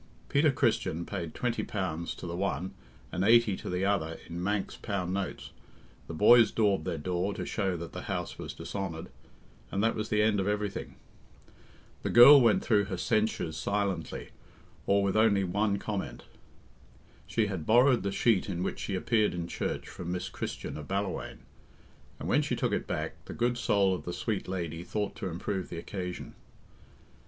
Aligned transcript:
Peter 0.29 0.51
Christian 0.51 1.05
paid 1.05 1.35
twenty 1.35 1.61
pounds 1.61 2.15
to 2.15 2.25
the 2.25 2.35
one 2.35 2.73
and 3.11 3.23
eighty 3.23 3.55
to 3.55 3.69
the 3.69 3.85
other 3.85 4.17
in 4.27 4.41
Manx 4.41 4.75
pound 4.77 5.13
notes, 5.13 5.51
the 6.07 6.13
boys 6.15 6.49
daubed 6.51 6.85
their 6.85 6.97
door 6.97 7.35
to 7.35 7.45
show 7.45 7.77
that 7.77 7.91
the 7.93 8.01
house 8.01 8.39
was 8.39 8.55
dishonoured, 8.55 9.11
and 9.69 9.83
that 9.83 9.93
was 9.93 10.09
the 10.09 10.23
end 10.23 10.39
of 10.39 10.47
everything. 10.47 10.95
The 12.01 12.09
girl 12.09 12.41
went 12.41 12.63
through 12.65 12.85
her 12.85 12.97
"censures" 12.97 13.55
silently, 13.57 14.31
or 14.87 15.03
with 15.03 15.15
only 15.15 15.43
one 15.43 15.77
comment. 15.77 16.23
She 17.27 17.45
had 17.45 17.67
borrowed 17.67 18.01
the 18.01 18.11
sheet 18.11 18.49
in 18.49 18.63
which 18.63 18.79
she 18.79 18.95
appeared 18.95 19.35
in 19.35 19.47
church 19.47 19.87
from 19.87 20.11
Miss 20.11 20.29
Christian 20.29 20.77
of 20.77 20.87
Ballawhaine, 20.87 21.41
and 22.19 22.27
when 22.27 22.41
she 22.41 22.55
took 22.55 22.71
it 22.71 22.87
back, 22.87 23.23
the 23.25 23.33
good 23.33 23.55
soul 23.55 23.93
of 23.93 24.05
the 24.05 24.13
sweet 24.13 24.47
lady 24.47 24.83
thought 24.83 25.15
to 25.17 25.29
improve 25.29 25.69
the 25.69 25.77
occasion. 25.77 26.33